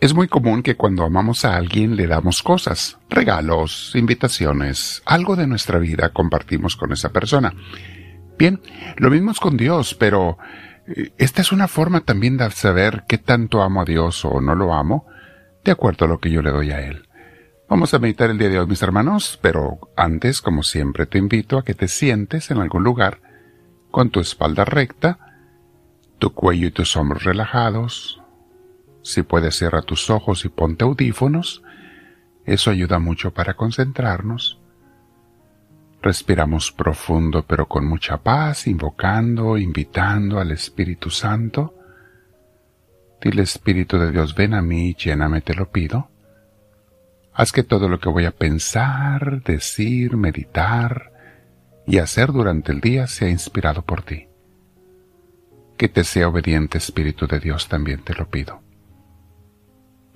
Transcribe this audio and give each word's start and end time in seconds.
Es 0.00 0.14
muy 0.14 0.28
común 0.28 0.62
que 0.62 0.76
cuando 0.76 1.02
amamos 1.02 1.44
a 1.44 1.56
alguien 1.56 1.96
le 1.96 2.06
damos 2.06 2.42
cosas, 2.42 2.98
regalos, 3.10 3.92
invitaciones, 3.96 5.02
algo 5.04 5.34
de 5.34 5.48
nuestra 5.48 5.80
vida 5.80 6.10
compartimos 6.10 6.76
con 6.76 6.92
esa 6.92 7.08
persona. 7.08 7.52
Bien, 8.38 8.60
lo 8.96 9.10
mismo 9.10 9.32
es 9.32 9.40
con 9.40 9.56
Dios, 9.56 9.94
pero 9.94 10.38
eh, 10.86 11.12
esta 11.18 11.42
es 11.42 11.50
una 11.50 11.66
forma 11.66 12.02
también 12.02 12.36
de 12.36 12.48
saber 12.52 13.06
qué 13.08 13.18
tanto 13.18 13.60
amo 13.60 13.80
a 13.80 13.84
Dios 13.84 14.24
o 14.24 14.40
no 14.40 14.54
lo 14.54 14.72
amo, 14.72 15.04
de 15.64 15.72
acuerdo 15.72 16.04
a 16.04 16.08
lo 16.08 16.18
que 16.18 16.30
yo 16.30 16.42
le 16.42 16.52
doy 16.52 16.70
a 16.70 16.80
Él. 16.80 17.08
Vamos 17.68 17.92
a 17.92 17.98
meditar 17.98 18.30
el 18.30 18.38
día 18.38 18.50
de 18.50 18.60
hoy, 18.60 18.68
mis 18.68 18.82
hermanos, 18.82 19.36
pero 19.42 19.80
antes, 19.96 20.40
como 20.40 20.62
siempre, 20.62 21.06
te 21.06 21.18
invito 21.18 21.58
a 21.58 21.64
que 21.64 21.74
te 21.74 21.88
sientes 21.88 22.52
en 22.52 22.58
algún 22.58 22.84
lugar 22.84 23.20
con 23.90 24.10
tu 24.10 24.20
espalda 24.20 24.64
recta, 24.64 25.18
tu 26.20 26.32
cuello 26.32 26.68
y 26.68 26.70
tus 26.70 26.96
hombros 26.96 27.24
relajados. 27.24 28.22
Si 29.08 29.22
puedes, 29.22 29.56
cierra 29.56 29.80
tus 29.80 30.10
ojos 30.10 30.44
y 30.44 30.50
ponte 30.50 30.84
audífonos. 30.84 31.62
Eso 32.44 32.70
ayuda 32.70 32.98
mucho 32.98 33.32
para 33.32 33.54
concentrarnos. 33.54 34.60
Respiramos 36.02 36.72
profundo 36.72 37.42
pero 37.48 37.66
con 37.66 37.86
mucha 37.86 38.18
paz, 38.18 38.66
invocando, 38.66 39.56
invitando 39.56 40.38
al 40.38 40.50
Espíritu 40.50 41.08
Santo. 41.08 41.74
Dile 43.22 43.44
Espíritu 43.44 43.98
de 43.98 44.10
Dios, 44.12 44.34
ven 44.34 44.52
a 44.52 44.60
mí, 44.60 44.94
lléname, 44.94 45.40
te 45.40 45.54
lo 45.54 45.70
pido. 45.70 46.10
Haz 47.32 47.50
que 47.50 47.62
todo 47.62 47.88
lo 47.88 48.00
que 48.00 48.10
voy 48.10 48.26
a 48.26 48.32
pensar, 48.32 49.42
decir, 49.42 50.18
meditar 50.18 51.12
y 51.86 51.96
hacer 51.96 52.30
durante 52.30 52.72
el 52.72 52.82
día 52.82 53.06
sea 53.06 53.30
inspirado 53.30 53.80
por 53.80 54.02
ti. 54.02 54.28
Que 55.78 55.88
te 55.88 56.04
sea 56.04 56.28
obediente 56.28 56.76
Espíritu 56.76 57.26
de 57.26 57.40
Dios 57.40 57.68
también 57.68 58.02
te 58.04 58.12
lo 58.12 58.28
pido. 58.28 58.67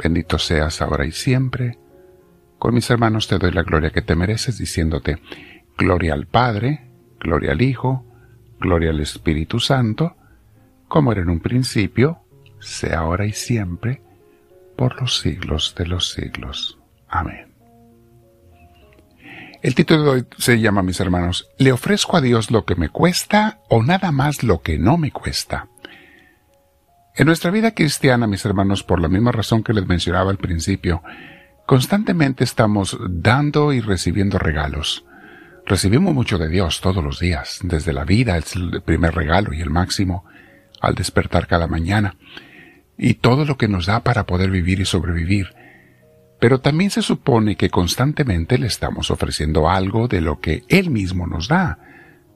Bendito 0.02 0.38
seas 0.38 0.83
ahora 0.83 1.06
y 1.06 1.12
siempre. 1.12 1.78
Con 2.58 2.75
mis 2.75 2.91
hermanos 2.91 3.28
te 3.28 3.39
doy 3.39 3.53
la 3.53 3.62
gloria 3.62 3.91
que 3.91 4.03
te 4.03 4.17
mereces 4.17 4.58
diciéndote, 4.58 5.19
Gloria 5.78 6.14
al 6.14 6.27
Padre, 6.27 6.91
gloria 7.20 7.53
al 7.53 7.62
Hijo, 7.62 8.05
gloria 8.58 8.91
al 8.91 9.00
Espíritu 9.00 9.61
Santo, 9.61 10.17
como 10.89 11.12
era 11.12 11.23
en 11.23 11.30
un 11.30 11.41
principio, 11.41 12.25
sea 12.61 13.00
ahora 13.00 13.27
y 13.27 13.33
siempre, 13.33 14.03
por 14.77 15.00
los 15.00 15.19
siglos 15.20 15.75
de 15.78 15.86
los 15.86 16.11
siglos. 16.11 16.78
Amén. 17.08 17.53
El 19.62 19.77
título 19.77 20.03
de 20.03 20.11
hoy 20.11 20.27
se 20.36 20.61
llama, 20.61 20.83
mis 20.83 20.98
hermanos, 20.98 21.48
¿Le 21.58 21.70
ofrezco 21.70 22.17
a 22.17 22.20
Dios 22.20 22.50
lo 22.50 22.64
que 22.64 22.75
me 22.75 22.89
cuesta 22.89 23.61
o 23.69 23.84
nada 23.84 24.11
más 24.11 24.42
lo 24.42 24.61
que 24.61 24.78
no 24.78 24.98
me 24.98 25.12
cuesta? 25.12 25.69
En 27.14 27.27
nuestra 27.27 27.50
vida 27.50 27.72
cristiana, 27.72 28.27
mis 28.27 28.42
hermanos, 28.46 28.82
por 28.82 28.98
la 28.98 29.08
misma 29.08 29.32
razón 29.32 29.62
que 29.62 29.74
les 29.74 29.86
mencionaba 29.86 30.30
al 30.30 30.38
principio, 30.38 31.02
constantemente 31.66 32.42
estamos 32.42 32.96
dando 33.06 33.74
y 33.74 33.80
recibiendo 33.80 34.38
regalos. 34.38 35.05
Recibimos 35.66 36.14
mucho 36.14 36.38
de 36.38 36.48
Dios 36.48 36.80
todos 36.80 37.05
los 37.05 37.20
días, 37.20 37.60
desde 37.62 37.92
la 37.92 38.05
vida 38.05 38.38
es 38.38 38.56
el 38.56 38.80
primer 38.80 39.14
regalo 39.14 39.52
y 39.52 39.60
el 39.60 39.68
máximo, 39.68 40.24
al 40.80 40.94
despertar 40.94 41.46
cada 41.46 41.66
mañana, 41.66 42.16
y 42.96 43.14
todo 43.14 43.44
lo 43.44 43.58
que 43.58 43.68
nos 43.68 43.84
da 43.84 44.00
para 44.00 44.24
poder 44.24 44.50
vivir 44.50 44.80
y 44.80 44.86
sobrevivir. 44.86 45.55
Pero 46.40 46.60
también 46.60 46.90
se 46.90 47.02
supone 47.02 47.56
que 47.56 47.68
constantemente 47.68 48.56
le 48.56 48.68
estamos 48.68 49.10
ofreciendo 49.10 49.68
algo 49.68 50.08
de 50.08 50.22
lo 50.22 50.40
que 50.40 50.64
Él 50.68 50.88
mismo 50.88 51.27
nos 51.27 51.48
da, 51.48 51.78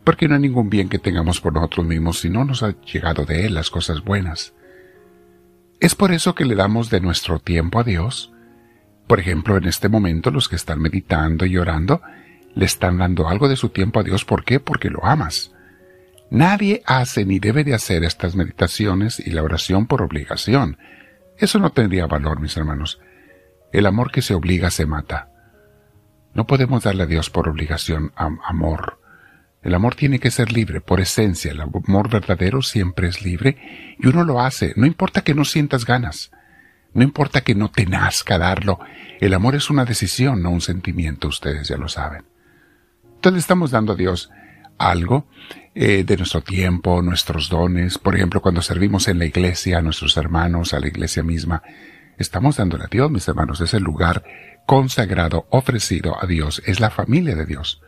porque 0.04 0.28
no 0.28 0.34
hay 0.34 0.42
ningún 0.42 0.68
bien 0.68 0.90
que 0.90 0.98
tengamos 0.98 1.40
por 1.40 1.54
nosotros 1.54 1.86
mismos 1.86 2.20
si 2.20 2.28
no 2.28 2.44
nos 2.44 2.62
ha 2.62 2.78
llegado 2.82 3.24
de 3.24 3.46
Él 3.46 3.54
las 3.54 3.70
cosas 3.70 4.04
buenas. 4.04 4.52
Es 5.80 5.94
por 5.94 6.12
eso 6.12 6.34
que 6.34 6.44
le 6.44 6.54
damos 6.54 6.90
de 6.90 7.00
nuestro 7.00 7.38
tiempo 7.38 7.78
a 7.78 7.84
Dios. 7.84 8.32
Por 9.06 9.20
ejemplo, 9.20 9.56
en 9.56 9.66
este 9.66 9.88
momento 9.88 10.30
los 10.30 10.48
que 10.48 10.56
están 10.56 10.80
meditando 10.80 11.46
y 11.46 11.58
orando, 11.58 12.00
le 12.54 12.64
están 12.64 12.98
dando 12.98 13.28
algo 13.28 13.48
de 13.48 13.56
su 13.56 13.68
tiempo 13.68 14.00
a 14.00 14.02
Dios. 14.02 14.24
¿Por 14.24 14.44
qué? 14.44 14.58
Porque 14.58 14.90
lo 14.90 15.04
amas. 15.04 15.52
Nadie 16.30 16.82
hace 16.86 17.24
ni 17.24 17.38
debe 17.38 17.62
de 17.62 17.74
hacer 17.74 18.02
estas 18.02 18.34
meditaciones 18.34 19.20
y 19.20 19.30
la 19.30 19.42
oración 19.42 19.86
por 19.86 20.02
obligación. 20.02 20.78
Eso 21.38 21.58
no 21.58 21.70
tendría 21.70 22.06
valor, 22.06 22.40
mis 22.40 22.56
hermanos. 22.56 23.00
El 23.72 23.86
amor 23.86 24.10
que 24.10 24.22
se 24.22 24.34
obliga 24.34 24.70
se 24.70 24.86
mata. 24.86 25.28
No 26.34 26.46
podemos 26.46 26.84
darle 26.84 27.04
a 27.04 27.06
Dios 27.06 27.30
por 27.30 27.48
obligación 27.48 28.12
amor. 28.16 28.95
El 29.62 29.74
amor 29.74 29.94
tiene 29.94 30.20
que 30.20 30.30
ser 30.30 30.52
libre, 30.52 30.80
por 30.80 31.00
esencia. 31.00 31.50
El 31.50 31.60
amor 31.60 32.08
verdadero 32.08 32.62
siempre 32.62 33.08
es 33.08 33.22
libre 33.22 33.96
y 33.98 34.06
uno 34.06 34.24
lo 34.24 34.40
hace. 34.40 34.72
No 34.76 34.86
importa 34.86 35.22
que 35.22 35.34
no 35.34 35.44
sientas 35.44 35.84
ganas. 35.84 36.30
No 36.94 37.02
importa 37.02 37.42
que 37.42 37.54
no 37.54 37.70
te 37.70 37.84
nazca 37.84 38.38
darlo. 38.38 38.78
El 39.20 39.34
amor 39.34 39.54
es 39.54 39.68
una 39.68 39.84
decisión, 39.84 40.42
no 40.42 40.50
un 40.50 40.60
sentimiento, 40.60 41.28
ustedes 41.28 41.68
ya 41.68 41.76
lo 41.76 41.88
saben. 41.88 42.24
Entonces 43.16 43.40
estamos 43.40 43.70
dando 43.70 43.92
a 43.92 43.96
Dios 43.96 44.30
algo 44.78 45.26
eh, 45.74 46.04
de 46.04 46.16
nuestro 46.16 46.42
tiempo, 46.42 47.02
nuestros 47.02 47.48
dones. 47.48 47.98
Por 47.98 48.14
ejemplo, 48.16 48.40
cuando 48.40 48.62
servimos 48.62 49.08
en 49.08 49.18
la 49.18 49.26
iglesia, 49.26 49.78
a 49.78 49.82
nuestros 49.82 50.16
hermanos, 50.16 50.72
a 50.72 50.80
la 50.80 50.88
iglesia 50.88 51.22
misma, 51.22 51.62
estamos 52.18 52.56
dándole 52.56 52.84
a 52.84 52.88
Dios, 52.90 53.10
mis 53.10 53.28
hermanos. 53.28 53.60
Es 53.60 53.74
el 53.74 53.82
lugar 53.82 54.24
consagrado, 54.64 55.46
ofrecido 55.50 56.22
a 56.22 56.26
Dios. 56.26 56.62
Es 56.66 56.80
la 56.80 56.90
familia 56.90 57.34
de 57.34 57.46
Dios. 57.46 57.82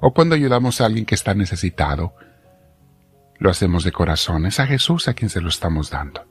O 0.00 0.12
cuando 0.12 0.34
ayudamos 0.34 0.80
a 0.80 0.86
alguien 0.86 1.06
que 1.06 1.14
está 1.14 1.34
necesitado, 1.34 2.14
lo 3.38 3.50
hacemos 3.50 3.84
de 3.84 3.92
corazón. 3.92 4.46
Es 4.46 4.60
a 4.60 4.66
Jesús 4.66 5.08
a 5.08 5.14
quien 5.14 5.30
se 5.30 5.40
lo 5.40 5.48
estamos 5.48 5.90
dando. 5.90 6.24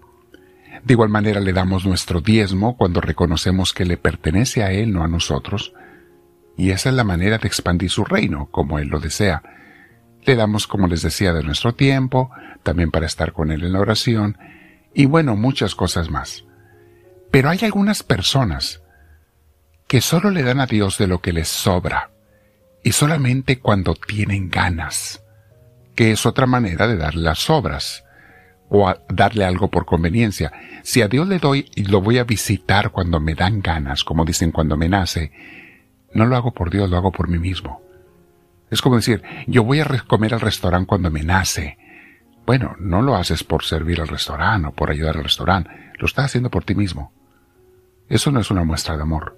De 0.84 0.94
igual 0.94 1.10
manera 1.10 1.40
le 1.40 1.54
damos 1.54 1.86
nuestro 1.86 2.20
diezmo 2.20 2.76
cuando 2.76 3.00
reconocemos 3.00 3.74
que 3.74 3.86
le 3.86 3.98
pertenece 3.98 4.64
a 4.64 4.72
Él, 4.72 4.92
no 4.92 5.04
a 5.04 5.08
nosotros, 5.08 5.74
y 6.58 6.72
esa 6.72 6.90
es 6.90 6.96
la 6.96 7.04
manera 7.04 7.38
de 7.38 7.48
expandir 7.48 7.90
su 7.90 8.04
reino, 8.04 8.50
como 8.52 8.80
Él 8.80 8.90
lo 8.90 9.00
desea. 9.00 9.42
Le 10.24 10.36
damos, 10.36 10.68
como 10.68 10.88
les 10.88 11.02
decía, 11.02 11.34
de 11.34 11.44
nuestro 11.44 11.74
tiempo, 11.74 12.32
también 12.64 12.92
para 12.92 13.06
estar 13.06 13.34
con 13.34 13.52
Él 13.52 13.64
en 13.64 13.74
la 13.74 13.80
oración, 13.80 14.38
y 14.94 15.06
bueno, 15.06 15.36
muchas 15.36 15.74
cosas 15.74 16.10
más. 16.10 16.44
Pero 17.32 17.50
hay 17.50 17.60
algunas 17.64 18.04
personas 18.04 18.82
que 19.88 20.02
solo 20.02 20.30
le 20.30 20.44
dan 20.44 20.60
a 20.60 20.66
Dios 20.66 20.98
de 20.98 21.08
lo 21.08 21.22
que 21.22 21.34
les 21.34 21.48
sobra, 21.48 22.12
y 22.84 22.92
solamente 22.92 23.60
cuando 23.60 23.96
tienen 23.96 24.50
ganas, 24.50 25.24
que 25.96 26.12
es 26.12 26.26
otra 26.26 26.46
manera 26.46 26.88
de 26.88 26.98
darle 26.98 27.22
las 27.22 27.40
sobras, 27.40 28.04
o 28.76 28.92
darle 29.08 29.46
algo 29.46 29.70
por 29.70 29.86
conveniencia. 29.86 30.52
Si 30.82 31.04
a 31.04 31.08
Dios 31.08 31.28
le 31.28 31.38
doy 31.38 31.70
y 31.76 31.86
lo 31.86 32.02
voy 32.02 32.18
a 32.18 32.24
visitar 32.24 32.90
cuando 32.90 33.20
me 33.20 33.36
dan 33.36 33.62
ganas, 33.62 34.04
como 34.04 34.26
dicen 34.26 34.52
cuando 34.52 34.76
me 34.76 34.90
nace, 34.90 35.32
no 36.14 36.26
lo 36.26 36.36
hago 36.36 36.54
por 36.54 36.72
Dios, 36.72 36.90
lo 36.90 36.98
hago 36.98 37.12
por 37.12 37.28
mí 37.28 37.38
mismo. 37.38 37.84
Es 38.72 38.82
como 38.82 38.96
decir, 38.96 39.22
yo 39.46 39.64
voy 39.64 39.80
a 39.80 39.86
comer 40.08 40.34
al 40.34 40.42
restaurante 40.42 40.88
cuando 40.88 41.12
me 41.12 41.22
nace. 41.22 41.78
Bueno, 42.48 42.76
no 42.80 43.04
lo 43.04 43.16
haces 43.16 43.44
por 43.44 43.64
servir 43.64 44.02
al 44.02 44.08
restaurante 44.08 44.70
o 44.70 44.72
por 44.72 44.90
ayudar 44.90 45.18
al 45.18 45.24
restaurante, 45.24 45.70
lo 46.00 46.08
estás 46.08 46.26
haciendo 46.26 46.50
por 46.50 46.64
ti 46.64 46.74
mismo. 46.74 47.14
Eso 48.10 48.32
no 48.32 48.40
es 48.40 48.50
una 48.50 48.64
muestra 48.64 48.98
de 48.98 49.04
amor. 49.04 49.38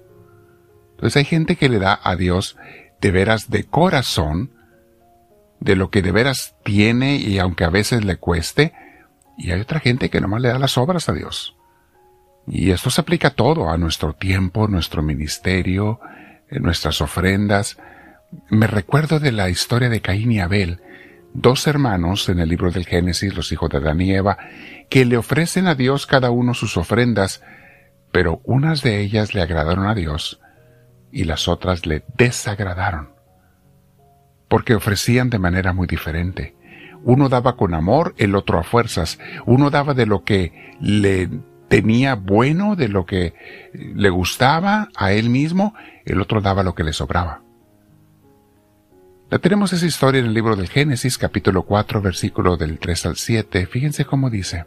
Entonces 0.92 1.16
hay 1.18 1.24
gente 1.24 1.56
que 1.56 1.68
le 1.68 1.78
da 1.78 2.00
a 2.02 2.16
Dios 2.16 2.56
de 3.00 3.10
veras 3.10 3.50
de 3.50 3.64
corazón, 3.64 4.52
de 5.60 5.76
lo 5.76 5.90
que 5.90 6.02
de 6.02 6.12
veras 6.12 6.54
tiene 6.64 7.16
y 7.16 7.38
aunque 7.38 7.64
a 7.64 7.70
veces 7.70 8.04
le 8.04 8.16
cueste, 8.16 8.72
y 9.38 9.50
hay 9.50 9.60
otra 9.60 9.80
gente 9.80 10.10
que 10.10 10.20
nomás 10.20 10.40
le 10.40 10.48
da 10.48 10.58
las 10.58 10.78
obras 10.78 11.08
a 11.08 11.12
Dios. 11.12 11.56
Y 12.46 12.70
esto 12.70 12.90
se 12.90 13.00
aplica 13.00 13.28
a 13.28 13.34
todo, 13.34 13.70
a 13.70 13.76
nuestro 13.76 14.14
tiempo, 14.14 14.68
nuestro 14.68 15.02
ministerio, 15.02 16.00
en 16.48 16.62
nuestras 16.62 17.00
ofrendas. 17.00 17.76
Me 18.48 18.66
recuerdo 18.66 19.18
de 19.18 19.32
la 19.32 19.50
historia 19.50 19.88
de 19.88 20.00
Caín 20.00 20.32
y 20.32 20.40
Abel, 20.40 20.80
dos 21.34 21.66
hermanos 21.66 22.28
en 22.28 22.38
el 22.38 22.48
libro 22.48 22.70
del 22.70 22.86
Génesis, 22.86 23.34
los 23.34 23.50
hijos 23.52 23.68
de 23.70 23.78
Adán 23.78 24.00
y 24.00 24.12
Eva, 24.12 24.38
que 24.88 25.04
le 25.04 25.16
ofrecen 25.16 25.66
a 25.66 25.74
Dios 25.74 26.06
cada 26.06 26.30
uno 26.30 26.54
sus 26.54 26.76
ofrendas, 26.76 27.42
pero 28.12 28.40
unas 28.44 28.82
de 28.82 29.00
ellas 29.00 29.34
le 29.34 29.42
agradaron 29.42 29.86
a 29.86 29.94
Dios 29.94 30.40
y 31.16 31.24
las 31.24 31.48
otras 31.48 31.86
le 31.86 32.04
desagradaron, 32.18 33.08
porque 34.48 34.74
ofrecían 34.74 35.30
de 35.30 35.38
manera 35.38 35.72
muy 35.72 35.86
diferente. 35.86 36.54
Uno 37.04 37.30
daba 37.30 37.56
con 37.56 37.72
amor, 37.72 38.14
el 38.18 38.34
otro 38.34 38.58
a 38.58 38.62
fuerzas. 38.62 39.18
Uno 39.46 39.70
daba 39.70 39.94
de 39.94 40.04
lo 40.04 40.24
que 40.24 40.74
le 40.78 41.30
tenía 41.68 42.16
bueno, 42.16 42.76
de 42.76 42.88
lo 42.88 43.06
que 43.06 43.32
le 43.72 44.10
gustaba 44.10 44.88
a 44.94 45.12
él 45.12 45.30
mismo, 45.30 45.74
el 46.04 46.20
otro 46.20 46.42
daba 46.42 46.62
lo 46.62 46.74
que 46.74 46.84
le 46.84 46.92
sobraba. 46.92 47.42
La 49.30 49.38
tenemos 49.38 49.72
esa 49.72 49.86
historia 49.86 50.20
en 50.20 50.26
el 50.26 50.34
libro 50.34 50.54
del 50.54 50.68
Génesis 50.68 51.16
capítulo 51.16 51.62
4 51.62 52.02
versículo 52.02 52.58
del 52.58 52.78
3 52.78 53.06
al 53.06 53.16
7. 53.16 53.66
Fíjense 53.66 54.04
cómo 54.04 54.28
dice. 54.28 54.66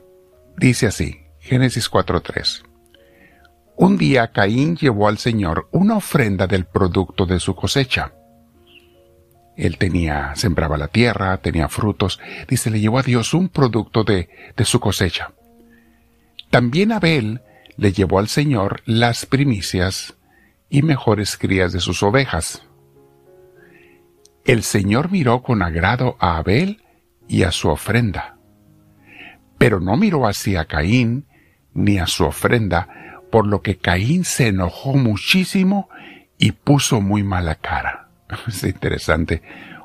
Dice 0.57 0.87
así, 0.87 1.19
Génesis 1.39 1.91
4.3. 1.91 2.68
Un 3.81 3.97
día 3.97 4.33
Caín 4.33 4.75
llevó 4.75 5.07
al 5.07 5.19
Señor 5.19 5.69
una 5.71 5.95
ofrenda 5.95 6.47
del 6.47 6.65
producto 6.65 7.25
de 7.25 7.39
su 7.39 7.55
cosecha. 7.55 8.11
Él 9.55 9.77
tenía, 9.77 10.35
sembraba 10.35 10.77
la 10.77 10.89
tierra, 10.89 11.37
tenía 11.37 11.69
frutos, 11.69 12.19
dice, 12.49 12.69
le 12.71 12.81
llevó 12.81 12.99
a 12.99 13.03
Dios 13.03 13.33
un 13.33 13.47
producto 13.47 14.03
de, 14.03 14.27
de 14.57 14.65
su 14.65 14.81
cosecha. 14.81 15.31
También 16.49 16.91
Abel 16.91 17.39
le 17.77 17.93
llevó 17.93 18.19
al 18.19 18.27
Señor 18.27 18.81
las 18.85 19.25
primicias 19.25 20.17
y 20.69 20.81
mejores 20.81 21.37
crías 21.37 21.71
de 21.71 21.79
sus 21.79 22.03
ovejas. 22.03 22.63
El 24.43 24.63
Señor 24.63 25.09
miró 25.09 25.41
con 25.41 25.61
agrado 25.61 26.17
a 26.19 26.35
Abel 26.35 26.83
y 27.29 27.43
a 27.43 27.53
su 27.53 27.69
ofrenda, 27.69 28.35
pero 29.57 29.79
no 29.79 29.95
miró 29.95 30.27
así 30.27 30.57
a 30.57 30.65
Caín 30.65 31.27
ni 31.73 31.97
a 31.97 32.07
su 32.07 32.25
ofrenda, 32.25 33.08
por 33.31 33.47
lo 33.47 33.61
que 33.61 33.77
Caín 33.77 34.25
se 34.25 34.47
enojó 34.47 34.93
muchísimo 34.93 35.89
y 36.37 36.53
puso 36.53 37.01
muy 37.01 37.23
mala 37.23 37.55
cara. 37.55 38.09
Es 38.47 38.63
interesante, 38.63 39.41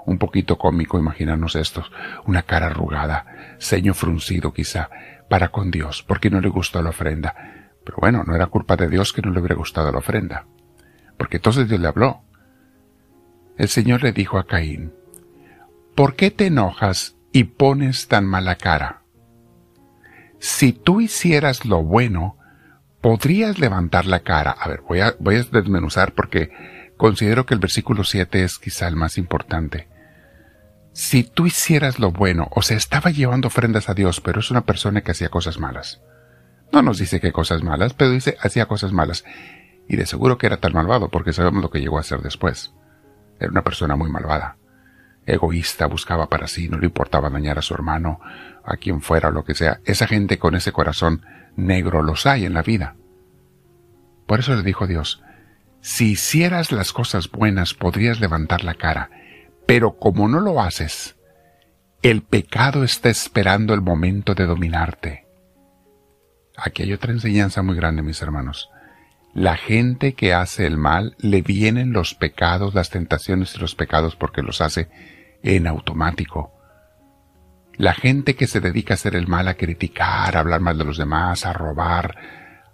un 0.07 0.19
poquito 0.19 0.59
cómico 0.59 0.99
imaginarnos 0.99 1.57
esto, 1.57 1.85
una 2.27 2.43
cara 2.43 2.67
arrugada, 2.67 3.57
ceño 3.59 3.95
fruncido 3.95 4.53
quizá, 4.53 4.91
para 5.29 5.49
con 5.49 5.71
Dios, 5.71 6.03
porque 6.03 6.31
no 6.31 6.41
le 6.41 6.49
gustó 6.49 6.83
la 6.83 6.91
ofrenda. 6.91 7.35
Pero 7.85 7.99
bueno, 8.01 8.25
no 8.25 8.35
era 8.35 8.47
culpa 8.47 8.77
de 8.77 8.89
Dios 8.89 9.13
que 9.13 9.23
no 9.23 9.31
le 9.31 9.41
hubiera 9.41 9.57
gustado 9.57 9.91
la 9.93 9.99
ofrenda, 9.99 10.47
porque 11.17 11.37
entonces 11.37 11.69
Dios 11.69 11.81
le 11.81 11.89
habló. 11.89 12.23
El 13.57 13.69
Señor 13.69 14.03
le 14.03 14.13
dijo 14.13 14.39
a 14.39 14.47
Caín, 14.47 14.93
¿por 15.95 16.17
qué 16.17 16.31
te 16.31 16.47
enojas 16.47 17.17
y 17.33 17.45
pones 17.45 18.09
tan 18.09 18.27
mala 18.27 18.57
cara? 18.57 19.03
Si 20.39 20.73
tú 20.73 21.01
hicieras 21.01 21.65
lo 21.65 21.83
bueno, 21.83 22.37
podrías 23.05 23.59
levantar 23.59 24.07
la 24.07 24.21
cara. 24.21 24.51
A 24.53 24.67
ver, 24.67 24.81
voy 24.89 25.01
a, 25.01 25.15
voy 25.19 25.37
a 25.37 25.43
desmenuzar 25.43 26.15
porque 26.15 26.51
considero 26.97 27.45
que 27.45 27.53
el 27.53 27.61
versículo 27.61 28.03
7 28.03 28.43
es 28.43 28.59
quizá 28.59 28.89
el 28.89 28.97
más 28.97 29.19
importante. 29.19 29.89
Si 30.95 31.23
tú 31.23 31.45
hicieras 31.45 31.99
lo 31.99 32.13
bueno, 32.13 32.49
o 32.53 32.63
sea, 32.63 32.79
estaba 32.79 33.11
llevando 33.11 33.49
ofrendas 33.49 33.91
a 33.91 33.95
Dios, 33.95 34.23
pero 34.23 34.41
es 34.41 34.51
una 34.51 34.63
persona 34.63 35.03
que 35.03 35.11
hacía 35.11 35.29
cosas 35.29 35.59
malas. 35.59 36.01
No 36.73 36.81
nos 36.81 36.97
dice 36.97 37.21
que 37.21 37.31
cosas 37.31 37.63
malas, 37.63 37.93
pero 37.93 38.11
dice 38.11 38.39
hacía 38.41 38.65
cosas 38.65 38.93
malas. 38.93 39.23
Y 39.87 39.97
de 39.97 40.07
seguro 40.07 40.39
que 40.39 40.47
era 40.47 40.57
tan 40.57 40.73
malvado, 40.73 41.11
porque 41.11 41.35
sabemos 41.35 41.63
lo 41.63 41.69
que 41.69 41.83
llegó 41.83 41.99
a 41.99 42.01
hacer 42.01 42.21
después. 42.21 42.73
Era 43.39 43.51
una 43.51 43.65
persona 43.65 43.97
muy 43.97 44.11
malvada. 44.11 44.57
Egoísta, 45.27 45.85
buscaba 45.89 46.31
para 46.31 46.47
sí, 46.47 46.71
no 46.71 46.79
le 46.79 46.87
importaba 46.87 47.29
dañar 47.29 47.59
a 47.59 47.63
su 47.63 47.75
hermano, 47.75 48.19
a 48.65 48.79
quien 48.79 49.03
fuera 49.03 49.29
o 49.29 49.33
lo 49.33 49.45
que 49.45 49.55
sea. 49.55 49.81
Esa 49.85 50.07
gente 50.07 50.39
con 50.39 50.55
ese 50.55 50.73
corazón 50.73 51.21
negro 51.57 52.03
los 52.03 52.27
hay 52.27 52.45
en 52.45 52.55
la 52.55 52.63
vida. 52.63 52.97
Por 54.27 54.41
eso 54.41 54.55
le 54.55 54.63
dijo 54.63 54.87
Dios, 54.87 55.23
si 55.81 56.13
hicieras 56.13 56.73
las 56.73 56.93
cosas 56.93 57.31
buenas 57.31 57.75
podrías 57.75 58.21
levantar 58.21 58.65
la 58.65 58.75
cara, 58.75 59.11
pero 59.67 59.99
como 59.99 60.29
no 60.29 60.41
lo 60.41 60.61
haces, 60.61 61.17
el 62.03 62.23
pecado 62.23 62.85
está 62.85 63.11
esperando 63.11 63.75
el 63.75 63.81
momento 63.81 64.35
de 64.35 64.47
dominarte 64.47 65.25
Aquí 66.57 66.83
hay 66.83 66.93
otra 66.93 67.13
enseñanza 67.13 67.63
muy 67.63 67.75
grande, 67.75 68.03
mis 68.03 68.23
hermanos. 68.23 68.71
La 69.33 69.57
gente 69.57 70.15
que 70.15 70.33
hace 70.33 70.67
el 70.67 70.77
mal 70.77 71.17
le 71.19 71.43
vienen 71.43 71.93
los 71.93 72.15
pecados, 72.15 72.75
las 72.75 72.91
tentaciones 72.91 73.57
y 73.57 73.59
los 73.59 73.75
pecados 73.75 74.15
porque 74.15 74.43
los 74.43 74.61
hace 74.61 74.89
en 75.43 75.67
automático. 75.67 76.53
La 77.77 77.95
gente 77.95 78.37
que 78.37 78.47
se 78.47 78.61
dedica 78.61 78.95
a 78.95 78.97
hacer 78.97 79.17
el 79.17 79.27
mal, 79.27 79.49
a 79.49 79.55
criticar, 79.55 80.37
a 80.37 80.41
hablar 80.41 80.61
mal 80.61 80.79
de 80.79 80.85
los 80.85 80.99
demás, 80.99 81.45
a 81.45 81.53
robar, 81.53 82.17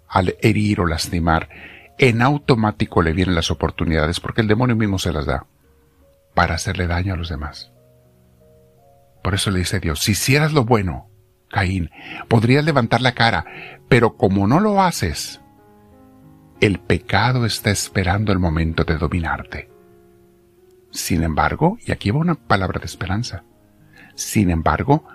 a 0.07 0.21
herir 0.41 0.81
o 0.81 0.85
lastimar, 0.85 1.49
en 1.97 2.21
automático 2.21 3.01
le 3.01 3.13
vienen 3.13 3.35
las 3.35 3.51
oportunidades 3.51 4.19
porque 4.19 4.41
el 4.41 4.47
demonio 4.47 4.75
mismo 4.75 4.99
se 4.99 5.13
las 5.13 5.25
da 5.25 5.45
para 6.33 6.55
hacerle 6.55 6.87
daño 6.87 7.13
a 7.13 7.17
los 7.17 7.29
demás. 7.29 7.71
Por 9.23 9.33
eso 9.35 9.51
le 9.51 9.59
dice 9.59 9.79
Dios, 9.79 9.99
si 9.99 10.13
hicieras 10.13 10.53
lo 10.53 10.65
bueno, 10.65 11.09
Caín, 11.49 11.91
podrías 12.27 12.63
levantar 12.63 13.01
la 13.01 13.13
cara, 13.13 13.45
pero 13.89 14.17
como 14.17 14.47
no 14.47 14.59
lo 14.59 14.81
haces, 14.81 15.41
el 16.59 16.79
pecado 16.79 17.45
está 17.45 17.71
esperando 17.71 18.31
el 18.31 18.39
momento 18.39 18.83
de 18.83 18.97
dominarte. 18.97 19.69
Sin 20.91 21.23
embargo, 21.23 21.77
y 21.85 21.91
aquí 21.91 22.11
va 22.11 22.19
una 22.19 22.35
palabra 22.35 22.79
de 22.79 22.85
esperanza, 22.85 23.43
sin 24.15 24.49
embargo, 24.49 25.05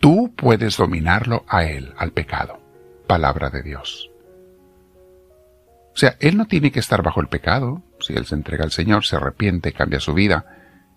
tú 0.00 0.32
puedes 0.36 0.76
dominarlo 0.76 1.44
a 1.48 1.64
él, 1.64 1.92
al 1.96 2.12
pecado. 2.12 2.60
Palabra 3.06 3.50
de 3.50 3.62
Dios. 3.62 4.10
O 5.94 5.96
sea, 5.96 6.16
él 6.20 6.36
no 6.36 6.46
tiene 6.46 6.72
que 6.72 6.80
estar 6.80 7.02
bajo 7.02 7.20
el 7.20 7.28
pecado. 7.28 7.82
Si 8.00 8.14
él 8.14 8.24
se 8.26 8.34
entrega 8.34 8.64
al 8.64 8.72
Señor, 8.72 9.04
se 9.04 9.16
arrepiente, 9.16 9.72
cambia 9.72 10.00
su 10.00 10.14
vida. 10.14 10.46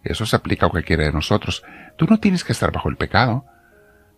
Eso 0.03 0.25
se 0.25 0.35
aplica 0.35 0.67
a 0.67 0.69
cualquiera 0.69 1.03
de 1.03 1.11
nosotros. 1.11 1.63
Tú 1.97 2.05
no 2.09 2.19
tienes 2.19 2.43
que 2.43 2.53
estar 2.53 2.71
bajo 2.71 2.89
el 2.89 2.95
pecado. 2.95 3.45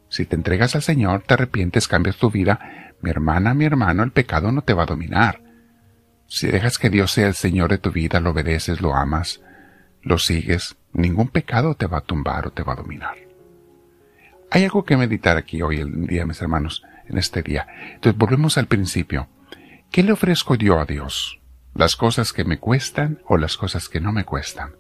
Si 0.10 0.26
te 0.26 0.36
entregas 0.36 0.76
al 0.76 0.84
Señor, 0.84 1.24
te 1.24 1.34
arrepientes, 1.34 1.88
cambias 1.88 2.18
tu 2.18 2.30
vida, 2.30 2.94
mi 3.02 3.10
hermana, 3.10 3.54
mi 3.54 3.66
hermano, 3.66 4.04
el 4.04 4.12
pecado 4.12 4.52
no 4.52 4.62
te 4.62 4.74
va 4.74 4.84
a 4.84 4.88
dominar. 4.88 5.42
Si 6.28 6.48
dejas 6.48 6.78
que 6.78 6.90
Dios 6.90 7.12
sea 7.12 7.28
el 7.28 7.36
Señor 7.36 7.70
de 7.70 7.78
tu 7.78 7.92
vida, 7.92 8.20
lo 8.20 8.32
obedeces, 8.32 8.82
lo 8.82 8.96
amas, 8.96 9.42
lo 10.02 10.18
sigues, 10.18 10.76
ningún 10.94 11.30
pecado 11.30 11.76
te 11.76 11.88
va 11.88 12.00
a 12.00 12.02
tumbar 12.02 12.48
o 12.48 12.52
te 12.52 12.64
va 12.64 12.74
a 12.74 12.78
dominar. 12.78 13.27
Hay 14.50 14.64
algo 14.64 14.84
que 14.84 14.98
meditar 14.98 15.38
aquí 15.38 15.62
hoy, 15.62 15.78
el 15.78 16.08
día, 16.08 16.26
mis 16.26 16.42
hermanos, 16.42 16.84
en 17.08 17.18
este 17.18 17.42
día. 17.42 17.68
Entonces 17.94 18.18
volvemos 18.18 18.58
al 18.58 18.68
principio. 18.68 19.28
¿Qué 19.92 20.04
le 20.04 20.12
ofrezco 20.12 20.56
yo 20.56 20.80
a 20.80 20.86
Dios? 20.86 21.40
¿Las 21.74 21.96
cosas 21.96 22.34
que 22.34 22.44
me 22.44 22.60
cuestan 22.60 23.20
o 23.28 23.38
las 23.38 23.58
cosas 23.58 23.90
que 23.90 24.00
no 24.00 24.12
me 24.12 24.26
cuestan? 24.26 24.76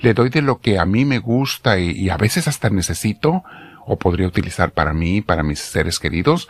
¿Le 0.00 0.14
doy 0.14 0.28
de 0.28 0.42
lo 0.42 0.60
que 0.60 0.78
a 0.78 0.84
mí 0.84 1.04
me 1.04 1.18
gusta 1.18 1.78
y, 1.78 1.90
y 1.90 2.10
a 2.10 2.16
veces 2.16 2.46
hasta 2.46 2.70
necesito? 2.70 3.42
o 3.92 3.98
podría 3.98 4.28
utilizar 4.28 4.72
para 4.72 4.92
mí, 4.92 5.20
para 5.20 5.42
mis 5.42 5.58
seres 5.58 5.98
queridos, 5.98 6.48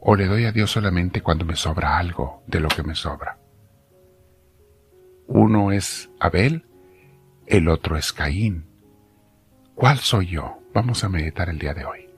o 0.00 0.16
le 0.16 0.26
doy 0.26 0.46
a 0.46 0.52
Dios 0.52 0.70
solamente 0.70 1.20
cuando 1.20 1.44
me 1.44 1.54
sobra 1.54 1.98
algo 1.98 2.42
de 2.46 2.58
lo 2.58 2.68
que 2.68 2.82
me 2.82 2.94
sobra. 2.94 3.38
Uno 5.26 5.72
es 5.72 6.10
Abel, 6.18 6.66
el 7.46 7.68
otro 7.68 7.98
es 7.98 8.14
Caín. 8.14 8.66
¿Cuál 9.74 9.98
soy 9.98 10.28
yo? 10.28 10.59
Vamos 10.72 11.02
a 11.04 11.08
meditar 11.08 11.48
el 11.48 11.58
día 11.58 11.74
de 11.74 11.84
hoy. 11.84 12.08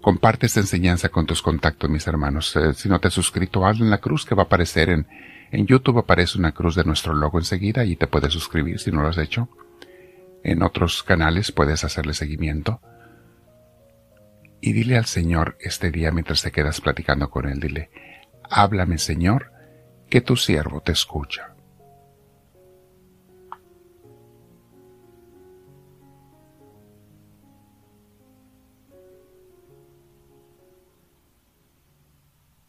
Comparte 0.00 0.46
esta 0.46 0.60
enseñanza 0.60 1.08
con 1.08 1.26
tus 1.26 1.42
contactos, 1.42 1.90
mis 1.90 2.06
hermanos. 2.06 2.54
Eh, 2.56 2.74
si 2.74 2.88
no 2.88 3.00
te 3.00 3.08
has 3.08 3.14
suscrito, 3.14 3.66
hazlo 3.66 3.84
en 3.84 3.90
la 3.90 3.98
cruz 3.98 4.24
que 4.24 4.34
va 4.34 4.42
a 4.42 4.46
aparecer 4.46 4.90
en, 4.90 5.06
en 5.50 5.66
YouTube. 5.66 5.98
Aparece 5.98 6.38
una 6.38 6.52
cruz 6.52 6.74
de 6.76 6.84
nuestro 6.84 7.14
logo 7.14 7.38
enseguida 7.38 7.84
y 7.84 7.96
te 7.96 8.06
puedes 8.06 8.32
suscribir 8.32 8.78
si 8.78 8.92
no 8.92 9.02
lo 9.02 9.08
has 9.08 9.18
hecho. 9.18 9.48
En 10.44 10.62
otros 10.62 11.02
canales 11.02 11.50
puedes 11.50 11.82
hacerle 11.82 12.14
seguimiento 12.14 12.80
y 14.60 14.72
dile 14.72 14.96
al 14.96 15.06
Señor 15.06 15.56
este 15.60 15.90
día 15.90 16.10
mientras 16.12 16.42
te 16.42 16.50
quedas 16.50 16.80
platicando 16.80 17.30
con 17.30 17.48
Él, 17.48 17.60
dile, 17.60 17.90
háblame 18.48 18.98
Señor, 18.98 19.52
que 20.08 20.20
tu 20.20 20.36
siervo 20.36 20.80
te 20.80 20.92
escucha. 20.92 21.55